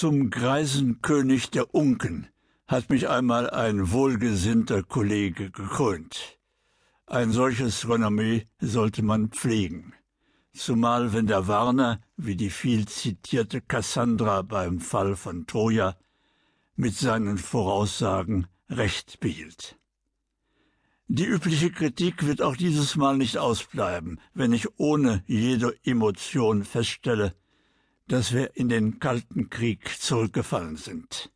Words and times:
Zum 0.00 0.30
greisen 0.30 1.02
König 1.02 1.50
der 1.50 1.74
Unken 1.74 2.26
hat 2.66 2.88
mich 2.88 3.10
einmal 3.10 3.50
ein 3.50 3.92
wohlgesinnter 3.92 4.82
Kollege 4.82 5.50
gekrönt. 5.50 6.38
Ein 7.04 7.32
solches 7.32 7.86
Renommee 7.86 8.46
sollte 8.60 9.02
man 9.02 9.28
pflegen, 9.28 9.92
zumal 10.54 11.12
wenn 11.12 11.26
der 11.26 11.48
Warner, 11.48 12.00
wie 12.16 12.34
die 12.34 12.48
viel 12.48 12.88
zitierte 12.88 13.60
Cassandra 13.60 14.40
beim 14.40 14.80
Fall 14.80 15.16
von 15.16 15.46
Troja, 15.46 15.98
mit 16.76 16.96
seinen 16.96 17.36
Voraussagen 17.36 18.46
recht 18.70 19.20
behielt. 19.20 19.76
Die 21.08 21.26
übliche 21.26 21.70
Kritik 21.70 22.24
wird 22.24 22.40
auch 22.40 22.56
dieses 22.56 22.96
Mal 22.96 23.18
nicht 23.18 23.36
ausbleiben, 23.36 24.18
wenn 24.32 24.54
ich 24.54 24.78
ohne 24.78 25.22
jede 25.26 25.76
Emotion 25.84 26.64
feststelle, 26.64 27.34
dass 28.10 28.32
wir 28.32 28.56
in 28.56 28.68
den 28.68 28.98
Kalten 28.98 29.50
Krieg 29.50 29.88
zurückgefallen 30.00 30.74
sind. 30.74 31.30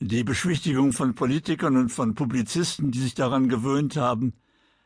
Die 0.00 0.24
Beschwichtigung 0.24 0.92
von 0.92 1.14
Politikern 1.14 1.76
und 1.76 1.90
von 1.90 2.16
Publizisten, 2.16 2.90
die 2.90 2.98
sich 2.98 3.14
daran 3.14 3.48
gewöhnt 3.48 3.96
haben, 3.96 4.32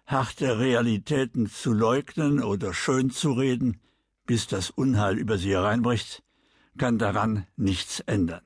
harte 0.04 0.58
Realitäten 0.58 1.46
zu 1.46 1.72
leugnen 1.72 2.42
oder 2.42 2.74
schön 2.74 3.08
zu 3.08 3.32
reden, 3.32 3.80
bis 4.26 4.46
das 4.46 4.68
Unheil 4.68 5.16
über 5.16 5.38
sie 5.38 5.52
hereinbricht, 5.52 6.22
kann 6.76 6.98
daran 6.98 7.46
nichts 7.56 8.00
ändern. 8.00 8.42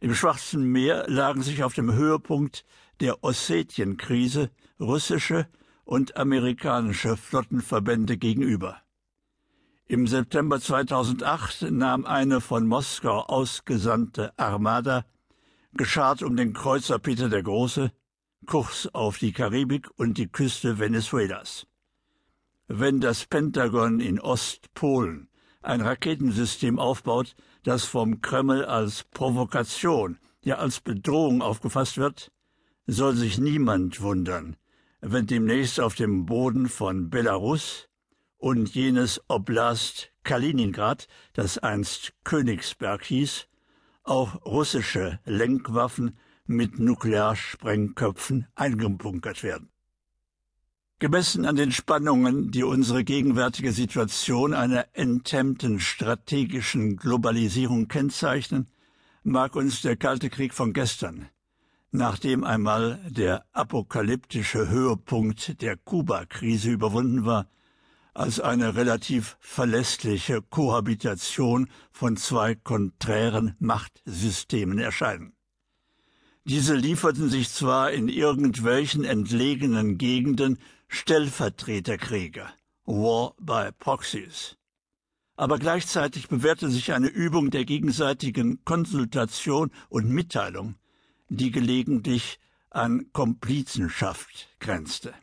Im 0.00 0.16
Schwarzen 0.16 0.64
Meer 0.64 1.04
lagen 1.06 1.42
sich 1.42 1.62
auf 1.62 1.74
dem 1.74 1.92
Höhepunkt 1.92 2.64
der 2.98 3.22
Ossetienkrise 3.22 4.50
russische 4.80 5.46
und 5.84 6.16
amerikanische 6.16 7.16
Flottenverbände 7.16 8.16
gegenüber. 8.16 8.82
Im 9.88 10.08
September 10.08 10.60
2008 10.60 11.70
nahm 11.70 12.06
eine 12.06 12.40
von 12.40 12.66
Moskau 12.66 13.20
ausgesandte 13.20 14.36
Armada, 14.36 15.04
geschart 15.74 16.24
um 16.24 16.36
den 16.36 16.52
Kreuzer 16.52 16.98
Peter 16.98 17.28
der 17.28 17.44
Große, 17.44 17.92
Kurs 18.46 18.92
auf 18.92 19.18
die 19.18 19.30
Karibik 19.30 19.88
und 19.96 20.18
die 20.18 20.26
Küste 20.26 20.80
Venezuelas. 20.80 21.68
Wenn 22.66 23.00
das 23.00 23.26
Pentagon 23.26 24.00
in 24.00 24.18
Ostpolen 24.18 25.28
ein 25.62 25.82
Raketensystem 25.82 26.80
aufbaut, 26.80 27.36
das 27.62 27.84
vom 27.84 28.20
Kreml 28.20 28.64
als 28.64 29.04
Provokation, 29.04 30.18
ja 30.42 30.56
als 30.56 30.80
Bedrohung 30.80 31.42
aufgefasst 31.42 31.96
wird, 31.96 32.32
soll 32.88 33.14
sich 33.14 33.38
niemand 33.38 34.00
wundern, 34.00 34.56
wenn 35.00 35.28
demnächst 35.28 35.78
auf 35.78 35.94
dem 35.94 36.26
Boden 36.26 36.68
von 36.68 37.08
Belarus 37.08 37.88
und 38.38 38.74
jenes 38.74 39.20
Oblast 39.28 40.12
Kaliningrad, 40.22 41.08
das 41.32 41.58
einst 41.58 42.12
Königsberg 42.24 43.04
hieß, 43.04 43.46
auch 44.02 44.44
russische 44.44 45.20
Lenkwaffen 45.24 46.18
mit 46.46 46.78
Nuklearsprengköpfen 46.78 48.46
eingebunkert 48.54 49.42
werden. 49.42 49.70
Gemessen 50.98 51.44
an 51.44 51.56
den 51.56 51.72
Spannungen, 51.72 52.50
die 52.50 52.62
unsere 52.62 53.04
gegenwärtige 53.04 53.72
Situation 53.72 54.54
einer 54.54 54.86
enthemmten 54.94 55.80
strategischen 55.80 56.96
Globalisierung 56.96 57.88
kennzeichnen, 57.88 58.68
mag 59.22 59.56
uns 59.56 59.82
der 59.82 59.96
Kalte 59.96 60.30
Krieg 60.30 60.54
von 60.54 60.72
gestern 60.72 61.28
nachdem 61.96 62.44
einmal 62.44 63.00
der 63.08 63.44
apokalyptische 63.52 64.68
Höhepunkt 64.68 65.60
der 65.62 65.76
Kuba-Krise 65.76 66.70
überwunden 66.70 67.24
war, 67.24 67.48
als 68.16 68.40
eine 68.40 68.74
relativ 68.76 69.36
verlässliche 69.40 70.42
Kohabitation 70.42 71.68
von 71.92 72.16
zwei 72.16 72.54
konträren 72.54 73.54
Machtsystemen 73.58 74.78
erscheinen. 74.78 75.34
Diese 76.44 76.74
lieferten 76.74 77.28
sich 77.28 77.50
zwar 77.50 77.90
in 77.90 78.08
irgendwelchen 78.08 79.04
entlegenen 79.04 79.98
Gegenden 79.98 80.58
Stellvertreterkriege, 80.88 82.46
War 82.84 83.34
by 83.40 83.70
Proxies, 83.78 84.56
aber 85.36 85.58
gleichzeitig 85.58 86.28
bewährte 86.28 86.70
sich 86.70 86.92
eine 86.92 87.08
Übung 87.08 87.50
der 87.50 87.64
gegenseitigen 87.64 88.64
Konsultation 88.64 89.70
und 89.88 90.08
Mitteilung 90.08 90.76
die 91.28 91.50
gelegentlich 91.50 92.38
an 92.70 93.06
Komplizenschaft 93.12 94.48
grenzte. 94.60 95.14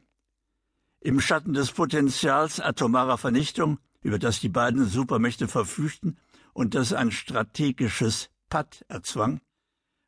Im 1.06 1.20
Schatten 1.20 1.52
des 1.52 1.74
Potenzials 1.74 2.62
atomarer 2.62 3.18
Vernichtung, 3.18 3.78
über 4.04 4.20
das 4.20 4.40
die 4.40 4.48
beiden 4.48 4.86
Supermächte 4.86 5.50
verfügten 5.50 6.18
und 6.54 6.76
das 6.76 6.94
ein 6.94 7.12
strategisches 7.12 8.30
Patt 8.48 8.86
erzwang, 8.88 9.42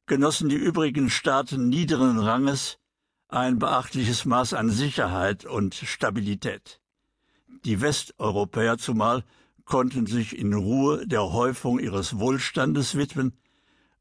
genossen 0.06 0.48
die 0.48 0.56
übrigen 0.56 1.10
Staaten 1.10 1.68
niederen 1.68 2.18
Ranges 2.18 2.78
ein 3.28 3.60
beachtliches 3.60 4.24
Maß 4.24 4.54
an 4.54 4.70
Sicherheit 4.70 5.44
und 5.44 5.76
Stabilität. 5.76 6.80
Die 7.66 7.82
Westeuropäer 7.82 8.78
zumal 8.78 9.26
konnten 9.66 10.06
sich 10.06 10.40
in 10.40 10.54
Ruhe 10.54 11.06
der 11.06 11.34
Häufung 11.34 11.78
ihres 11.78 12.20
Wohlstandes 12.20 12.96
widmen, 12.96 13.34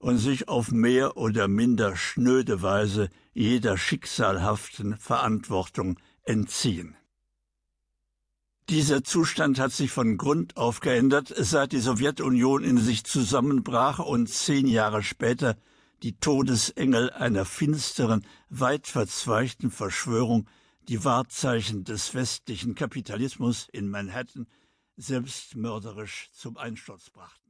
und 0.04 0.18
sich 0.18 0.48
auf 0.48 0.70
mehr 0.70 1.16
oder 1.16 1.48
minder 1.48 1.96
schnöde 1.96 2.60
Weise 2.60 3.08
jeder 3.32 3.78
schicksalhaften 3.78 4.98
Verantwortung 4.98 5.98
entziehen. 6.24 6.96
Dieser 8.70 9.04
Zustand 9.04 9.58
hat 9.58 9.72
sich 9.72 9.90
von 9.90 10.16
Grund 10.16 10.56
auf 10.56 10.80
geändert, 10.80 11.34
seit 11.36 11.72
die 11.72 11.80
Sowjetunion 11.80 12.64
in 12.64 12.78
sich 12.78 13.04
zusammenbrach 13.04 13.98
und 13.98 14.28
zehn 14.28 14.66
Jahre 14.66 15.02
später 15.02 15.58
die 16.02 16.16
Todesengel 16.16 17.10
einer 17.10 17.44
finsteren, 17.44 18.26
weit 18.48 18.86
verzweigten 18.86 19.70
Verschwörung 19.70 20.48
die 20.88 21.04
Wahrzeichen 21.04 21.84
des 21.84 22.14
westlichen 22.14 22.74
Kapitalismus 22.74 23.68
in 23.72 23.88
Manhattan 23.88 24.46
selbstmörderisch 24.96 26.30
zum 26.32 26.56
Einsturz 26.56 27.10
brachten. 27.10 27.43